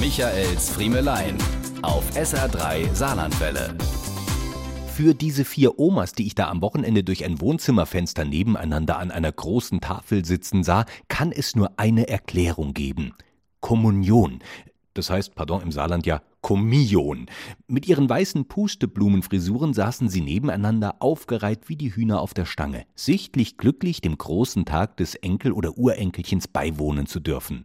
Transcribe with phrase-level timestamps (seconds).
[0.00, 1.38] Michaels Friemelein
[1.82, 3.76] auf SR3 Saarlandwelle.
[4.88, 9.30] Für diese vier Omas, die ich da am Wochenende durch ein Wohnzimmerfenster nebeneinander an einer
[9.30, 13.14] großen Tafel sitzen sah, kann es nur eine Erklärung geben.
[13.60, 14.40] Kommunion.
[14.94, 17.24] Das heißt, pardon, im Saarland ja Kommunion.
[17.68, 23.56] Mit ihren weißen Pusteblumenfrisuren saßen sie nebeneinander, aufgereiht wie die Hühner auf der Stange, sichtlich
[23.56, 27.64] glücklich, dem großen Tag des Enkel- oder Urenkelchens beiwohnen zu dürfen.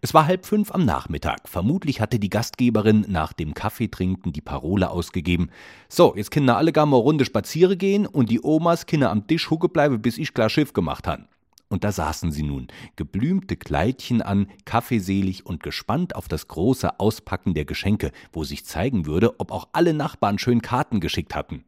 [0.00, 1.50] Es war halb fünf am Nachmittag.
[1.50, 5.50] Vermutlich hatte die Gastgeberin nach dem Kaffeetrinken die Parole ausgegeben.
[5.90, 9.50] So, jetzt können alle gar mal Runde spazieren gehen und die Omas können am Tisch
[9.50, 11.28] hucke bleiben, bis ich klar Schiff gemacht han.
[11.68, 17.54] Und da saßen sie nun, geblümte Kleidchen an, kaffeeselig und gespannt auf das große Auspacken
[17.54, 21.64] der Geschenke, wo sich zeigen würde, ob auch alle Nachbarn schön Karten geschickt hatten.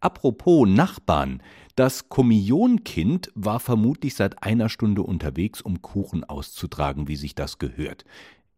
[0.00, 1.42] Apropos Nachbarn,
[1.74, 8.04] das Kommionkind war vermutlich seit einer Stunde unterwegs, um Kuchen auszutragen, wie sich das gehört.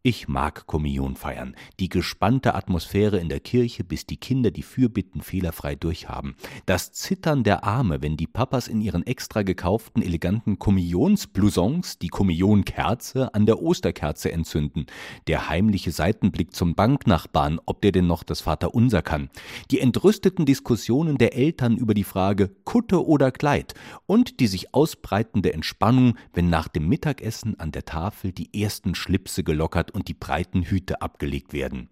[0.03, 1.55] Ich mag Kommunion feiern.
[1.79, 6.35] Die gespannte Atmosphäre in der Kirche, bis die Kinder die Fürbitten fehlerfrei durchhaben.
[6.65, 13.35] Das Zittern der Arme, wenn die Papas in ihren extra gekauften eleganten Kommunionsblousons die Kommunionkerze
[13.35, 14.87] an der Osterkerze entzünden.
[15.27, 19.29] Der heimliche Seitenblick zum Banknachbarn, ob der denn noch das Vaterunser kann.
[19.69, 23.75] Die entrüsteten Diskussionen der Eltern über die Frage Kutte oder Kleid.
[24.07, 29.43] Und die sich ausbreitende Entspannung, wenn nach dem Mittagessen an der Tafel die ersten Schlipse
[29.43, 31.89] gelockert und die breiten Hüte abgelegt werden.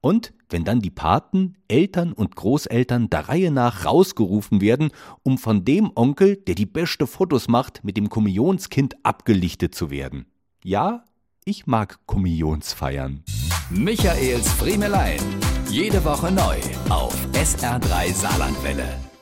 [0.00, 4.90] Und wenn dann die Paten, Eltern und Großeltern der Reihe nach rausgerufen werden,
[5.22, 10.26] um von dem Onkel, der die beste Fotos macht, mit dem Kommunionskind abgelichtet zu werden.
[10.62, 11.04] Ja,
[11.46, 13.24] ich mag Kommunionsfeiern.
[13.70, 15.20] Michaels Friemelein.
[15.70, 16.56] Jede Woche neu
[16.90, 19.13] auf SR3 Saarlandwelle.